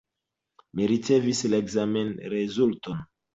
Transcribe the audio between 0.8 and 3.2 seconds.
ricevis la ekzamenrezulton.